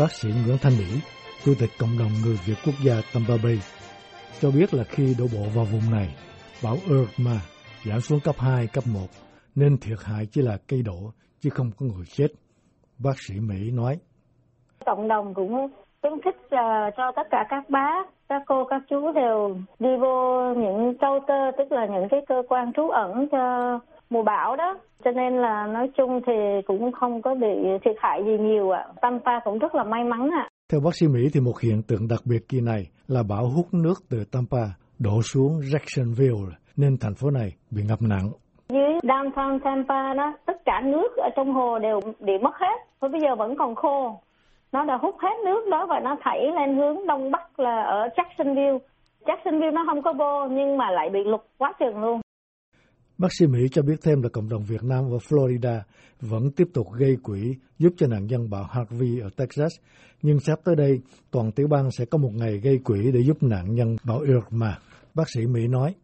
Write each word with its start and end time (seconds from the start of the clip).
bác 0.00 0.12
sĩ 0.12 0.28
Nguyễn 0.28 0.58
Thanh 0.62 0.72
Mỹ, 0.78 0.90
Chủ 1.44 1.52
tịch 1.60 1.70
Cộng 1.80 1.98
đồng 1.98 2.12
Người 2.22 2.38
Việt 2.46 2.54
Quốc 2.64 2.74
gia 2.84 2.94
Tampa 3.14 3.36
Bay, 3.44 3.58
cho 4.40 4.50
biết 4.50 4.74
là 4.74 4.84
khi 4.84 5.14
đổ 5.18 5.26
bộ 5.34 5.44
vào 5.54 5.64
vùng 5.72 5.86
này, 5.96 6.08
bão 6.64 6.76
Irma 6.88 7.38
giảm 7.86 8.00
xuống 8.00 8.20
cấp 8.24 8.34
2, 8.38 8.66
cấp 8.74 8.84
1, 8.94 9.00
nên 9.54 9.78
thiệt 9.82 9.98
hại 10.04 10.26
chỉ 10.32 10.42
là 10.42 10.56
cây 10.68 10.82
đổ, 10.82 11.00
chứ 11.40 11.50
không 11.50 11.70
có 11.78 11.86
người 11.86 12.06
chết. 12.16 12.28
Bác 13.04 13.16
sĩ 13.18 13.34
Mỹ 13.48 13.70
nói. 13.70 13.98
Cộng 14.86 15.08
đồng 15.08 15.34
cũng 15.34 15.68
khuyến 16.02 16.20
khích 16.24 16.36
uh, 16.44 16.94
cho 16.96 17.12
tất 17.16 17.26
cả 17.30 17.44
các 17.50 17.70
bác, 17.70 18.02
các 18.28 18.42
cô, 18.46 18.64
các 18.70 18.82
chú 18.90 19.12
đều 19.12 19.56
đi 19.78 19.90
vô 20.00 20.54
những 20.56 20.94
châu 21.00 21.20
tơ, 21.28 21.50
tức 21.58 21.72
là 21.72 21.86
những 21.86 22.08
cái 22.10 22.20
cơ 22.28 22.42
quan 22.48 22.72
trú 22.72 22.88
ẩn 22.88 23.28
cho 23.32 23.78
mùa 24.10 24.22
bão 24.22 24.56
đó. 24.56 24.78
Cho 25.04 25.10
nên 25.10 25.36
là 25.36 25.66
nói 25.66 25.90
chung 25.96 26.20
thì 26.26 26.32
cũng 26.66 26.92
không 26.92 27.22
có 27.22 27.34
bị 27.34 27.52
thiệt 27.84 27.96
hại 27.98 28.22
gì 28.24 28.38
nhiều 28.40 28.70
ạ. 28.70 28.84
À. 28.86 28.92
Tampa 29.02 29.40
cũng 29.44 29.58
rất 29.58 29.74
là 29.74 29.84
may 29.84 30.04
mắn 30.04 30.30
ạ. 30.30 30.48
À. 30.48 30.50
Theo 30.72 30.80
bác 30.84 30.94
sĩ 30.94 31.06
Mỹ 31.08 31.20
thì 31.34 31.40
một 31.40 31.60
hiện 31.60 31.82
tượng 31.88 32.08
đặc 32.10 32.20
biệt 32.30 32.48
kỳ 32.48 32.60
này 32.60 32.82
là 33.08 33.22
bão 33.28 33.44
hút 33.56 33.66
nước 33.72 33.94
từ 34.10 34.18
Tampa 34.32 34.64
đổ 34.98 35.22
xuống 35.22 35.52
Jacksonville 35.72 36.50
nên 36.76 36.96
thành 37.00 37.14
phố 37.14 37.30
này 37.30 37.48
bị 37.70 37.82
ngập 37.88 37.98
nặng. 38.02 38.28
Dưới 38.68 38.92
downtown 39.02 39.58
Tampa 39.64 40.14
đó, 40.14 40.32
tất 40.46 40.64
cả 40.64 40.80
nước 40.84 41.08
ở 41.16 41.28
trong 41.36 41.52
hồ 41.52 41.78
đều 41.78 42.00
bị 42.20 42.32
mất 42.42 42.54
hết. 42.60 42.76
Thôi 43.00 43.10
bây 43.10 43.20
giờ 43.20 43.34
vẫn 43.36 43.56
còn 43.56 43.74
khô. 43.74 44.20
Nó 44.72 44.84
đã 44.84 44.98
hút 45.02 45.14
hết 45.18 45.36
nước 45.44 45.68
đó 45.70 45.86
và 45.86 46.00
nó 46.00 46.16
thảy 46.24 46.40
lên 46.54 46.76
hướng 46.76 47.06
đông 47.06 47.30
bắc 47.30 47.60
là 47.60 47.82
ở 47.82 48.08
Jacksonville. 48.16 48.78
Jacksonville 49.24 49.72
nó 49.72 49.84
không 49.86 50.02
có 50.02 50.12
vô 50.12 50.46
nhưng 50.50 50.76
mà 50.76 50.90
lại 50.90 51.10
bị 51.10 51.20
lục 51.24 51.44
quá 51.58 51.72
chừng 51.78 52.00
luôn. 52.00 52.20
Bác 53.22 53.28
sĩ 53.38 53.46
Mỹ 53.46 53.60
cho 53.72 53.82
biết 53.82 53.98
thêm 54.04 54.22
là 54.22 54.28
cộng 54.32 54.48
đồng 54.48 54.62
Việt 54.68 54.84
Nam 54.90 55.04
ở 55.04 55.18
Florida 55.28 55.76
vẫn 56.20 56.42
tiếp 56.56 56.68
tục 56.74 56.86
gây 56.98 57.16
quỹ 57.22 57.40
giúp 57.78 57.92
cho 57.96 58.06
nạn 58.06 58.26
nhân 58.26 58.50
bão 58.50 58.64
Harvey 58.70 59.20
ở 59.20 59.28
Texas, 59.38 59.72
nhưng 60.22 60.40
sắp 60.40 60.58
tới 60.64 60.76
đây, 60.76 61.00
toàn 61.32 61.52
tiểu 61.56 61.66
bang 61.70 61.90
sẽ 61.90 62.04
có 62.10 62.18
một 62.18 62.30
ngày 62.34 62.60
gây 62.64 62.78
quỹ 62.84 63.10
để 63.14 63.20
giúp 63.20 63.36
nạn 63.40 63.64
nhân 63.74 63.96
bão 64.08 64.20
Irma. 64.20 64.72
Bác 65.14 65.24
sĩ 65.34 65.40
Mỹ 65.46 65.60
nói. 65.68 65.94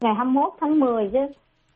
Ngày 0.00 0.14
21 0.16 0.52
tháng 0.60 0.80
10 0.80 1.10
chứ, 1.12 1.18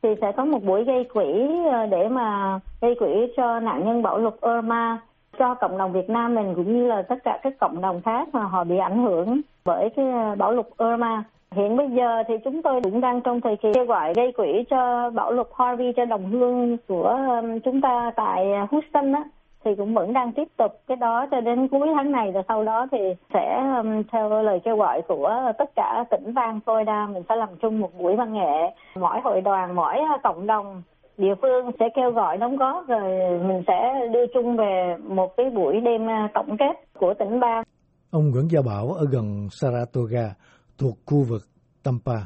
thì 0.02 0.08
sẽ 0.20 0.26
có 0.36 0.44
một 0.44 0.64
buổi 0.64 0.84
gây 0.84 1.04
quỹ 1.14 1.28
ờ, 1.72 1.86
để 1.90 2.08
mà 2.10 2.58
gây 2.80 2.94
quỹ 2.98 3.12
cho 3.36 3.60
nạn 3.60 3.84
nhân 3.84 4.02
bão 4.02 4.18
lụt 4.18 4.34
Irma 4.40 5.00
cho 5.38 5.54
cộng 5.60 5.78
đồng 5.78 5.92
Việt 5.92 6.08
Nam 6.10 6.34
mình 6.34 6.52
cũng 6.56 6.76
như 6.76 6.86
là 6.86 7.02
tất 7.08 7.16
cả 7.24 7.38
các 7.42 7.52
cộng 7.60 7.80
đồng 7.80 8.02
khác 8.02 8.28
mà 8.32 8.44
họ 8.44 8.64
bị 8.64 8.76
ảnh 8.78 9.04
hưởng 9.04 9.40
bởi 9.64 9.88
cái 9.96 10.06
ờ, 10.10 10.34
bão 10.38 10.52
lụt 10.52 10.66
Irma. 10.78 11.24
Hiện 11.56 11.76
bây 11.76 11.90
giờ 11.90 12.22
thì 12.28 12.34
chúng 12.44 12.62
tôi 12.62 12.80
cũng 12.84 13.00
đang 13.00 13.20
trong 13.20 13.40
thời 13.40 13.56
kỳ 13.56 13.68
kêu 13.74 13.84
gọi 13.84 14.12
gây 14.16 14.32
quỹ 14.32 14.64
cho 14.70 15.10
bảo 15.10 15.32
luật 15.32 15.46
Harvey 15.58 15.92
cho 15.96 16.04
đồng 16.04 16.30
hương 16.30 16.76
của 16.88 17.18
um, 17.42 17.60
chúng 17.60 17.80
ta 17.80 18.12
tại 18.16 18.46
Houston 18.70 19.12
á. 19.12 19.24
Thì 19.64 19.70
cũng 19.76 19.94
vẫn 19.94 20.12
đang 20.12 20.32
tiếp 20.32 20.48
tục. 20.56 20.72
Cái 20.86 20.96
đó 20.96 21.26
cho 21.30 21.40
đến 21.40 21.68
cuối 21.68 21.88
tháng 21.94 22.12
này 22.12 22.32
rồi 22.32 22.42
sau 22.48 22.64
đó 22.64 22.86
thì 22.92 22.98
sẽ 23.34 23.72
um, 23.76 24.02
theo 24.12 24.42
lời 24.42 24.60
kêu 24.64 24.76
gọi 24.76 25.02
của 25.08 25.52
tất 25.58 25.70
cả 25.76 26.04
tỉnh 26.10 26.34
bang 26.34 26.60
Florida, 26.66 27.12
mình 27.12 27.22
sẽ 27.28 27.36
làm 27.36 27.48
chung 27.62 27.80
một 27.80 27.90
buổi 27.98 28.16
văn 28.16 28.32
nghệ. 28.32 28.74
Mỗi 28.94 29.20
hội 29.24 29.40
đoàn, 29.40 29.74
mỗi 29.74 29.94
cộng 30.22 30.46
đồng 30.46 30.82
địa 31.18 31.34
phương 31.42 31.70
sẽ 31.80 31.88
kêu 31.94 32.10
gọi 32.10 32.36
đóng 32.36 32.56
góp 32.56 32.88
rồi 32.88 33.38
mình 33.38 33.62
sẽ 33.66 34.08
đưa 34.12 34.26
chung 34.34 34.56
về 34.56 34.96
một 35.08 35.36
cái 35.36 35.50
buổi 35.50 35.80
đêm 35.80 36.10
à, 36.10 36.28
tổng 36.34 36.56
kết 36.58 36.98
của 36.98 37.14
tỉnh 37.18 37.40
bang. 37.40 37.62
Ông 38.10 38.30
Nguyễn 38.30 38.48
Gia 38.50 38.60
Bảo 38.66 38.86
ở 38.98 39.04
gần 39.12 39.48
Saratoga 39.50 40.34
thuộc 40.78 40.98
khu 41.06 41.22
vực 41.22 41.42
Tampa, 41.82 42.16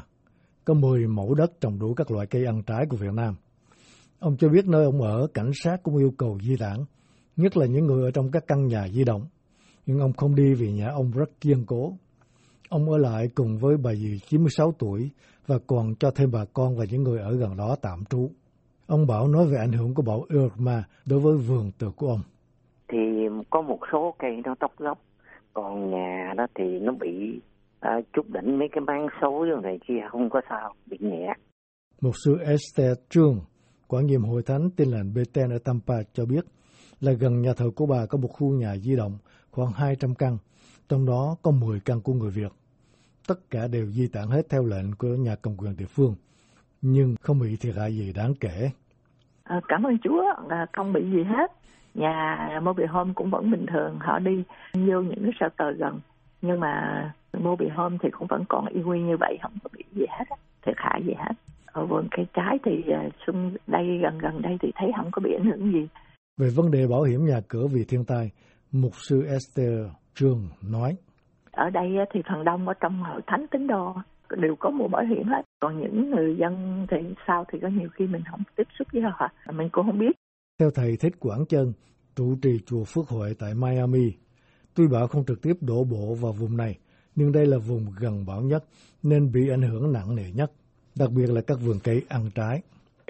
có 0.65 0.73
10 0.73 1.07
mẫu 1.07 1.33
đất 1.33 1.61
trồng 1.61 1.79
đủ 1.79 1.93
các 1.93 2.11
loại 2.11 2.27
cây 2.27 2.45
ăn 2.45 2.63
trái 2.63 2.85
của 2.89 2.97
Việt 2.97 3.13
Nam. 3.13 3.35
Ông 4.19 4.37
cho 4.37 4.49
biết 4.49 4.67
nơi 4.67 4.85
ông 4.85 5.01
ở, 5.01 5.27
cảnh 5.33 5.51
sát 5.53 5.77
cũng 5.83 5.97
yêu 5.97 6.11
cầu 6.17 6.37
di 6.41 6.55
tản, 6.59 6.77
nhất 7.35 7.57
là 7.57 7.65
những 7.65 7.85
người 7.85 8.03
ở 8.03 8.11
trong 8.11 8.31
các 8.31 8.43
căn 8.47 8.67
nhà 8.67 8.87
di 8.87 9.03
động. 9.03 9.25
Nhưng 9.85 9.99
ông 9.99 10.13
không 10.13 10.35
đi 10.35 10.53
vì 10.53 10.71
nhà 10.71 10.87
ông 10.87 11.11
rất 11.11 11.41
kiên 11.41 11.65
cố. 11.65 11.93
Ông 12.69 12.89
ở 12.89 12.97
lại 12.97 13.29
cùng 13.35 13.57
với 13.57 13.77
bà 13.77 13.93
dì 13.93 14.19
96 14.19 14.71
tuổi 14.79 15.09
và 15.47 15.55
còn 15.67 15.95
cho 15.99 16.11
thêm 16.11 16.31
bà 16.31 16.45
con 16.53 16.77
và 16.77 16.85
những 16.91 17.03
người 17.03 17.19
ở 17.19 17.35
gần 17.35 17.57
đó 17.57 17.75
tạm 17.81 18.03
trú. 18.09 18.29
Ông 18.87 19.07
Bảo 19.07 19.27
nói 19.27 19.45
về 19.45 19.57
ảnh 19.57 19.71
hưởng 19.71 19.93
của 19.93 20.01
bão 20.01 20.25
Irma 20.29 20.83
đối 21.05 21.19
với 21.19 21.37
vườn 21.37 21.71
tược 21.79 21.95
của 21.95 22.07
ông. 22.07 22.21
Thì 22.87 22.97
có 23.49 23.61
một 23.61 23.79
số 23.91 24.15
cây 24.19 24.41
nó 24.43 24.55
tóc 24.59 24.71
gốc, 24.77 24.99
còn 25.53 25.91
nhà 25.91 26.33
đó 26.37 26.47
thì 26.55 26.79
nó 26.79 26.93
bị 26.99 27.39
à, 27.79 27.99
chút 28.13 28.25
đỉnh 28.29 28.59
mấy 28.59 28.67
cái 28.71 28.81
mang 28.81 29.07
xấu 29.21 29.43
rồi 29.43 29.61
này 29.63 29.79
kia 29.87 29.99
không 30.11 30.29
có 30.29 30.41
sao 30.49 30.73
bị 30.85 30.97
nhẹ 31.01 31.33
một 32.01 32.11
sư 32.25 32.37
Esther 32.39 32.97
Trương 33.09 33.39
quản 33.87 34.05
nhiệm 34.05 34.23
hội 34.23 34.41
thánh 34.45 34.69
tin 34.77 34.87
lành 34.89 35.13
Bethel 35.13 35.51
ở 35.53 35.57
Tampa 35.65 35.95
cho 36.13 36.25
biết 36.25 36.45
là 36.99 37.11
gần 37.11 37.41
nhà 37.41 37.51
thờ 37.57 37.65
của 37.75 37.85
bà 37.85 38.05
có 38.09 38.17
một 38.17 38.27
khu 38.27 38.51
nhà 38.53 38.75
di 38.75 38.95
động 38.95 39.17
khoảng 39.51 39.71
200 39.71 40.15
căn, 40.15 40.37
trong 40.89 41.05
đó 41.05 41.35
có 41.41 41.51
10 41.51 41.79
căn 41.85 42.01
của 42.01 42.13
người 42.13 42.31
Việt. 42.31 42.51
Tất 43.27 43.35
cả 43.49 43.67
đều 43.71 43.85
di 43.85 44.07
tản 44.13 44.27
hết 44.27 44.41
theo 44.49 44.65
lệnh 44.65 44.95
của 44.97 45.07
nhà 45.07 45.35
cầm 45.41 45.57
quyền 45.57 45.77
địa 45.77 45.85
phương, 45.85 46.15
nhưng 46.81 47.15
không 47.21 47.39
bị 47.39 47.57
thiệt 47.61 47.75
hại 47.75 47.91
gì 47.91 48.13
đáng 48.15 48.33
kể. 48.39 48.69
À, 49.43 49.61
cảm 49.67 49.83
ơn 49.83 49.97
Chúa, 50.03 50.23
là 50.49 50.65
không 50.73 50.93
bị 50.93 51.01
gì 51.11 51.23
hết. 51.23 51.51
Nhà 51.93 52.49
Mobile 52.63 52.87
Home 52.87 53.13
cũng 53.15 53.29
vẫn 53.29 53.51
bình 53.51 53.65
thường, 53.73 53.97
họ 53.99 54.19
đi 54.19 54.43
vô 54.73 55.01
những 55.01 55.23
cái 55.23 55.31
shelter 55.39 55.79
gần. 55.79 55.99
Nhưng 56.41 56.59
mà 56.59 57.03
Mobile 57.39 57.73
Home 57.75 57.97
thì 58.01 58.09
cũng 58.11 58.27
vẫn 58.27 58.43
còn 58.49 58.67
y 58.67 58.81
nguyên 58.81 59.07
như 59.07 59.17
vậy, 59.19 59.37
không 59.41 59.53
có 59.63 59.69
bị 59.77 59.83
gì 59.91 60.05
hết, 60.09 60.25
thiệt 60.65 60.75
hại 60.77 61.01
gì 61.05 61.13
hết. 61.17 61.33
Ở 61.65 61.85
vườn 61.85 62.07
cây 62.11 62.25
trái 62.33 62.59
thì 62.63 62.83
uh, 63.07 63.13
xung 63.27 63.55
đây 63.67 63.99
gần 64.03 64.17
gần 64.17 64.41
đây 64.41 64.57
thì 64.61 64.71
thấy 64.75 64.91
không 64.97 65.09
có 65.11 65.21
bị 65.25 65.33
ảnh 65.33 65.45
hưởng 65.45 65.73
gì. 65.73 65.87
Về 66.37 66.47
vấn 66.55 66.71
đề 66.71 66.87
bảo 66.87 67.03
hiểm 67.03 67.25
nhà 67.25 67.41
cửa 67.47 67.67
vì 67.67 67.85
thiên 67.89 68.05
tai, 68.05 68.31
mục 68.71 68.91
sư 68.95 69.25
Esther 69.27 69.87
Trương 70.15 70.49
nói. 70.71 70.95
Ở 71.51 71.69
đây 71.69 71.89
thì 72.13 72.21
phần 72.29 72.43
đông 72.43 72.67
ở 72.67 72.73
trong 72.79 73.03
hội 73.03 73.21
thánh 73.27 73.45
tín 73.51 73.67
đồ 73.67 73.95
đều 74.37 74.55
có 74.59 74.69
mua 74.69 74.87
bảo 74.87 75.03
hiểm 75.05 75.27
hết. 75.27 75.41
Còn 75.59 75.81
những 75.81 76.11
người 76.11 76.35
dân 76.39 76.85
thì 76.91 76.97
sao 77.27 77.45
thì 77.51 77.59
có 77.61 77.67
nhiều 77.67 77.89
khi 77.93 78.07
mình 78.07 78.21
không 78.31 78.41
tiếp 78.55 78.67
xúc 78.79 78.87
với 78.93 79.01
họ, 79.01 79.29
mình 79.53 79.69
cũng 79.71 79.85
không 79.85 79.99
biết. 79.99 80.11
Theo 80.59 80.69
thầy 80.75 80.97
Thích 80.99 81.13
Quảng 81.19 81.45
Trân, 81.49 81.73
trụ 82.15 82.35
trì 82.41 82.59
chùa 82.65 82.83
Phước 82.83 83.07
Hội 83.07 83.35
tại 83.39 83.53
Miami, 83.55 84.13
tuy 84.75 84.87
bão 84.87 85.07
không 85.07 85.25
trực 85.25 85.41
tiếp 85.41 85.53
đổ 85.61 85.83
bộ 85.83 86.15
vào 86.21 86.31
vùng 86.31 86.57
này, 86.57 86.77
nhưng 87.17 87.31
đây 87.31 87.45
là 87.45 87.57
vùng 87.57 87.85
gần 87.99 88.25
bão 88.27 88.41
nhất 88.41 88.63
nên 89.03 89.31
bị 89.33 89.49
ảnh 89.49 89.61
hưởng 89.61 89.93
nặng 89.93 90.15
nề 90.15 90.23
nhất, 90.35 90.51
đặc 90.99 91.09
biệt 91.17 91.29
là 91.35 91.41
các 91.47 91.57
vườn 91.65 91.79
cây 91.83 92.01
ăn 92.09 92.21
trái. 92.35 92.61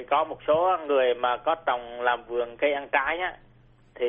Có 0.09 0.23
một 0.23 0.37
số 0.47 0.77
người 0.87 1.13
mà 1.13 1.37
có 1.45 1.55
trồng 1.65 2.01
làm 2.01 2.23
vườn 2.27 2.57
cây 2.57 2.73
ăn 2.73 2.87
trái 2.91 3.17
á, 3.17 3.37
thì 3.95 4.07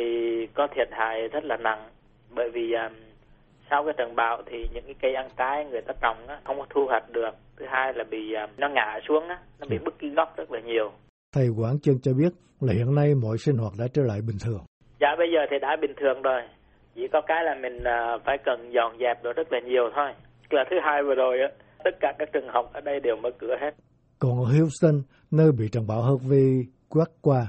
có 0.55 0.67
thiệt 0.75 0.89
hại 0.91 1.29
rất 1.29 1.45
là 1.45 1.57
nặng 1.57 1.89
bởi 2.35 2.51
vì 2.51 2.73
um, 2.73 2.95
sau 3.71 3.85
cái 3.85 3.95
trận 3.99 4.15
bão 4.17 4.43
thì 4.47 4.69
những 4.75 4.85
cái 4.85 4.95
cây 5.03 5.15
ăn 5.15 5.29
trái 5.37 5.65
người 5.65 5.81
ta 5.81 5.95
trồng 6.03 6.27
á, 6.27 6.41
không 6.45 6.59
có 6.59 6.67
thu 6.71 6.87
hoạch 6.87 7.11
được. 7.11 7.31
Thứ 7.57 7.67
hai 7.69 7.93
là 7.95 8.05
bị 8.11 8.33
um, 8.35 8.51
nó 8.57 8.69
ngã 8.69 9.01
xuống 9.09 9.29
á, 9.29 9.39
nó 9.61 9.67
bị 9.71 9.77
ừ. 9.77 9.83
bứt 9.85 9.95
cái 9.99 10.11
gốc 10.11 10.37
rất 10.37 10.53
là 10.53 10.61
nhiều. 10.61 10.93
Thầy 11.35 11.49
Quảng 11.59 11.81
Trân 11.83 11.95
cho 12.03 12.13
biết 12.13 12.33
là 12.61 12.73
hiện 12.73 12.95
nay 12.95 13.15
mọi 13.15 13.39
sinh 13.39 13.57
hoạt 13.57 13.73
đã 13.79 13.87
trở 13.95 14.03
lại 14.03 14.21
bình 14.29 14.39
thường. 14.45 14.61
Dạ 15.01 15.09
bây 15.19 15.29
giờ 15.35 15.41
thì 15.51 15.57
đã 15.63 15.77
bình 15.81 15.93
thường 16.01 16.23
rồi 16.23 16.41
chỉ 16.99 17.09
có 17.13 17.21
cái 17.27 17.45
là 17.45 17.55
mình 17.63 17.85
à, 17.85 18.19
phải 18.25 18.39
cần 18.45 18.73
dọn 18.73 18.99
dẹp 19.01 19.23
được 19.23 19.33
rất 19.37 19.53
là 19.53 19.61
nhiều 19.61 19.91
thôi 19.95 20.11
là 20.51 20.65
thứ 20.71 20.77
hai 20.83 21.03
vừa 21.03 21.15
rồi 21.15 21.39
á 21.41 21.49
tất 21.85 21.95
cả 22.01 22.13
các 22.19 22.29
trường 22.33 22.49
học 22.49 22.71
ở 22.73 22.81
đây 22.81 23.01
đều 23.01 23.17
mở 23.17 23.31
cửa 23.39 23.57
hết 23.61 23.71
còn 24.19 24.33
ở 24.45 24.45
Houston 24.45 25.03
nơi 25.31 25.53
bị 25.59 25.69
trận 25.73 25.87
bão 25.87 26.03
Harvey 26.03 26.51
quét 26.89 27.09
qua 27.21 27.41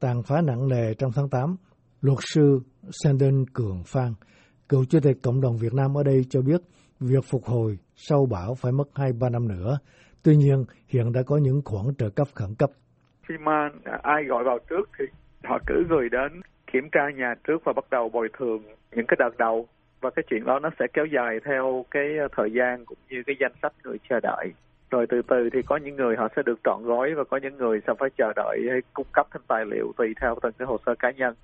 tàn 0.00 0.22
phá 0.28 0.36
nặng 0.46 0.68
nề 0.68 0.94
trong 0.98 1.10
tháng 1.16 1.28
8 1.30 1.56
luật 2.02 2.18
sư 2.20 2.60
Sandon 2.90 3.44
Cường 3.54 3.82
Phan 3.86 4.12
cựu 4.68 4.84
chủ 4.90 4.98
tịch 5.02 5.16
cộng 5.22 5.40
đồng 5.40 5.56
Việt 5.62 5.74
Nam 5.74 5.98
ở 5.98 6.02
đây 6.02 6.20
cho 6.30 6.40
biết 6.42 6.60
việc 7.00 7.24
phục 7.30 7.44
hồi 7.44 7.78
sau 7.94 8.26
bão 8.30 8.54
phải 8.54 8.72
mất 8.72 8.88
2-3 8.94 9.32
năm 9.32 9.48
nữa. 9.48 9.78
Tuy 10.24 10.36
nhiên, 10.36 10.64
hiện 10.88 11.12
đã 11.12 11.20
có 11.26 11.36
những 11.42 11.60
khoản 11.64 11.86
trợ 11.98 12.10
cấp 12.10 12.28
khẩn 12.34 12.54
cấp. 12.58 12.70
Khi 13.28 13.34
mà 13.40 13.68
ai 14.02 14.24
gọi 14.24 14.44
vào 14.44 14.58
trước 14.70 14.90
thì 14.98 15.04
họ 15.44 15.58
cử 15.66 15.74
người 15.88 16.08
đến 16.08 16.40
kiểm 16.72 16.88
tra 16.92 17.00
nhà 17.16 17.34
trước 17.44 17.62
và 17.64 17.72
bắt 17.72 17.84
đầu 17.90 18.08
bồi 18.08 18.28
thường 18.38 18.62
những 18.96 19.06
cái 19.06 19.16
đợt 19.18 19.38
đầu. 19.38 19.66
Và 20.00 20.10
cái 20.10 20.22
chuyện 20.30 20.44
đó 20.44 20.58
nó 20.58 20.70
sẽ 20.78 20.84
kéo 20.92 21.06
dài 21.06 21.40
theo 21.44 21.84
cái 21.90 22.04
ờ, 22.20 22.28
thời 22.36 22.50
gian 22.52 22.84
cũng 22.84 22.98
như 23.10 23.22
cái 23.26 23.36
danh 23.40 23.52
sách 23.62 23.72
người 23.84 23.98
chờ 24.08 24.20
đợi. 24.22 24.46
Rồi 24.90 25.06
từ 25.10 25.22
từ 25.28 25.50
thì 25.52 25.58
có 25.66 25.76
những 25.76 25.96
người 25.96 26.16
họ 26.16 26.28
sẽ 26.36 26.42
được 26.46 26.58
trọn 26.64 26.82
gói 26.84 27.14
và 27.16 27.24
có 27.24 27.36
những 27.42 27.56
người 27.56 27.80
sẽ 27.86 27.92
phải 27.98 28.08
chờ 28.18 28.32
đợi 28.36 28.58
hay 28.70 28.80
cung 28.94 29.06
cấp 29.12 29.26
thêm 29.32 29.42
tài 29.48 29.64
liệu 29.66 29.92
tùy 29.96 30.14
theo 30.20 30.34
từng 30.42 30.52
cái 30.58 30.66
hồ 30.66 30.76
sơ 30.86 30.94
cá 30.98 31.10
nhân. 31.10 31.34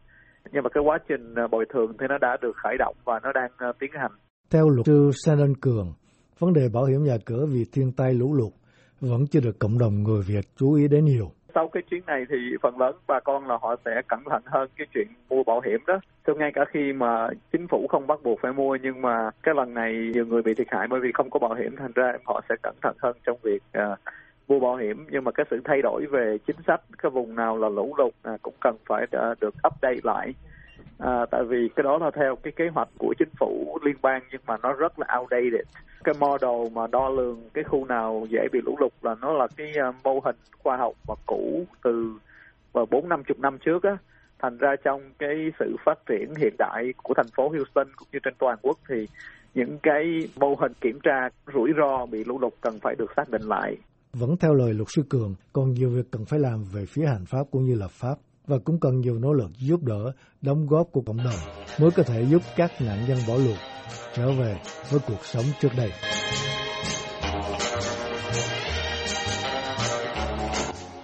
Nhưng 0.52 0.62
mà 0.62 0.70
cái 0.70 0.82
quá 0.82 0.98
trình 1.08 1.34
ờ, 1.34 1.48
bồi 1.48 1.64
thường 1.74 1.92
thì 2.00 2.06
nó 2.08 2.18
đã 2.18 2.36
được 2.42 2.56
khởi 2.56 2.76
động 2.78 2.96
và 3.04 3.20
nó 3.22 3.32
đang 3.32 3.50
ờ, 3.56 3.72
tiến 3.78 3.90
hành. 3.94 4.12
Theo 4.50 4.68
luật 4.68 4.86
sư 4.86 5.10
Shannon 5.24 5.54
Cường, 5.60 5.92
vấn 6.38 6.52
đề 6.52 6.68
bảo 6.74 6.84
hiểm 6.84 7.04
nhà 7.04 7.16
cửa 7.26 7.46
vì 7.52 7.64
thiên 7.72 7.92
tai 7.96 8.14
lũ 8.14 8.34
lụt 8.34 8.52
vẫn 9.00 9.26
chưa 9.30 9.40
được 9.40 9.58
cộng 9.58 9.78
đồng 9.78 10.02
người 10.02 10.22
Việt 10.28 10.44
chú 10.56 10.74
ý 10.74 10.88
đến 10.88 11.04
nhiều 11.04 11.30
sau 11.54 11.68
cái 11.68 11.82
chuyến 11.82 12.02
này 12.06 12.24
thì 12.28 12.36
phần 12.62 12.78
lớn 12.78 12.96
bà 13.06 13.20
con 13.20 13.48
là 13.48 13.58
họ 13.62 13.76
sẽ 13.84 14.02
cẩn 14.08 14.20
thận 14.30 14.42
hơn 14.46 14.68
cái 14.76 14.86
chuyện 14.94 15.06
mua 15.28 15.42
bảo 15.44 15.60
hiểm 15.60 15.80
đó. 15.86 16.00
Cho 16.26 16.34
ngay 16.34 16.52
cả 16.54 16.64
khi 16.64 16.92
mà 16.92 17.28
chính 17.52 17.68
phủ 17.68 17.86
không 17.88 18.06
bắt 18.06 18.22
buộc 18.22 18.40
phải 18.40 18.52
mua 18.52 18.76
nhưng 18.82 19.02
mà 19.02 19.30
cái 19.42 19.54
lần 19.54 19.74
này 19.74 19.92
nhiều 20.14 20.26
người 20.26 20.42
bị 20.42 20.54
thiệt 20.54 20.66
hại 20.70 20.86
bởi 20.88 21.00
vì 21.00 21.12
không 21.12 21.30
có 21.30 21.38
bảo 21.38 21.54
hiểm 21.54 21.76
thành 21.76 21.92
ra 21.94 22.12
họ 22.24 22.40
sẽ 22.48 22.54
cẩn 22.62 22.74
thận 22.82 22.96
hơn 23.02 23.16
trong 23.26 23.38
việc 23.42 23.62
uh, 23.78 23.98
mua 24.48 24.60
bảo 24.60 24.76
hiểm 24.76 25.06
nhưng 25.10 25.24
mà 25.24 25.30
cái 25.30 25.46
sự 25.50 25.60
thay 25.64 25.82
đổi 25.82 26.06
về 26.06 26.38
chính 26.46 26.56
sách 26.66 26.80
cái 26.98 27.10
vùng 27.10 27.34
nào 27.34 27.58
là 27.58 27.68
lũ 27.68 27.94
lụt 27.98 28.14
à, 28.22 28.32
cũng 28.42 28.54
cần 28.60 28.76
phải 28.88 29.06
à, 29.10 29.34
được 29.40 29.54
update 29.66 30.00
lại 30.02 30.34
à, 31.02 31.26
tại 31.30 31.44
vì 31.44 31.68
cái 31.76 31.82
đó 31.82 31.98
là 31.98 32.10
theo 32.14 32.36
cái 32.42 32.52
kế 32.56 32.64
hoạch 32.74 32.88
của 32.98 33.14
chính 33.18 33.28
phủ 33.40 33.78
liên 33.84 33.96
bang 34.02 34.22
nhưng 34.32 34.40
mà 34.46 34.56
nó 34.62 34.72
rất 34.72 34.98
là 34.98 35.06
outdated. 35.18 35.66
Cái 36.04 36.14
model 36.20 36.72
mà 36.72 36.86
đo 36.86 37.08
lường 37.08 37.40
cái 37.54 37.64
khu 37.64 37.84
nào 37.84 38.26
dễ 38.30 38.40
bị 38.52 38.60
lũ 38.64 38.76
lụt 38.80 38.92
là 39.02 39.14
nó 39.20 39.32
là 39.32 39.46
cái 39.56 39.72
à, 39.74 39.92
mô 40.04 40.20
hình 40.24 40.36
khoa 40.58 40.76
học 40.76 40.92
mà 41.08 41.14
cũ 41.26 41.64
từ 41.84 42.12
vào 42.72 42.86
bốn 42.90 43.08
năm 43.08 43.22
chục 43.28 43.38
năm 43.38 43.58
trước 43.64 43.82
á. 43.82 43.96
Thành 44.38 44.58
ra 44.58 44.74
trong 44.84 45.00
cái 45.18 45.34
sự 45.58 45.76
phát 45.84 45.98
triển 46.06 46.34
hiện 46.38 46.54
đại 46.58 46.92
của 47.02 47.14
thành 47.16 47.32
phố 47.36 47.48
Houston 47.48 47.86
cũng 47.96 48.08
như 48.12 48.18
trên 48.24 48.34
toàn 48.38 48.58
quốc 48.62 48.78
thì 48.88 49.06
những 49.54 49.78
cái 49.82 50.04
mô 50.40 50.54
hình 50.54 50.72
kiểm 50.80 50.98
tra 51.02 51.28
rủi 51.54 51.70
ro 51.78 52.06
bị 52.06 52.24
lũ 52.24 52.38
lụt 52.38 52.52
cần 52.60 52.78
phải 52.82 52.94
được 52.98 53.10
xác 53.16 53.30
định 53.30 53.42
lại. 53.42 53.76
Vẫn 54.12 54.36
theo 54.40 54.54
lời 54.54 54.74
luật 54.74 54.88
sư 54.88 55.02
Cường, 55.10 55.34
còn 55.52 55.72
nhiều 55.72 55.90
việc 55.90 56.10
cần 56.10 56.24
phải 56.24 56.40
làm 56.40 56.64
về 56.74 56.84
phía 56.88 57.06
hành 57.06 57.24
pháp 57.26 57.44
cũng 57.50 57.64
như 57.64 57.74
lập 57.74 57.90
pháp 57.90 58.14
và 58.46 58.58
cũng 58.64 58.80
cần 58.80 59.00
nhiều 59.00 59.18
nỗ 59.18 59.32
lực 59.32 59.50
giúp 59.58 59.82
đỡ, 59.82 60.12
đóng 60.42 60.66
góp 60.66 60.88
của 60.92 61.00
cộng 61.00 61.16
đồng 61.16 61.64
mới 61.80 61.90
có 61.90 62.02
thể 62.02 62.24
giúp 62.30 62.42
các 62.56 62.72
nạn 62.80 63.04
nhân 63.08 63.18
bỏ 63.28 63.34
lụt 63.34 63.58
trở 64.14 64.32
về 64.32 64.56
với 64.90 65.00
cuộc 65.06 65.24
sống 65.24 65.44
trước 65.60 65.68
đây. 65.76 65.90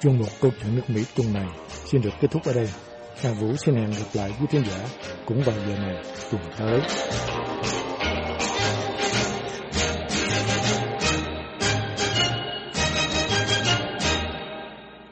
Chuyên 0.00 0.18
mục 0.18 0.28
câu 0.40 0.50
chuyện 0.60 0.76
nước 0.76 0.82
Mỹ 0.88 1.04
tuần 1.16 1.32
này 1.32 1.46
xin 1.70 2.02
được 2.02 2.10
kết 2.20 2.28
thúc 2.30 2.42
ở 2.44 2.52
đây. 2.52 2.68
Hà 3.22 3.32
Vũ 3.32 3.56
xin 3.56 3.74
hẹn 3.74 3.90
gặp 3.90 4.06
lại 4.14 4.32
quý 4.40 4.46
khán 4.50 4.64
giả 4.64 4.88
cũng 5.26 5.42
vào 5.42 5.56
giờ 5.66 5.78
này 5.78 6.02
tuần 6.30 6.42
tới. 6.58 6.80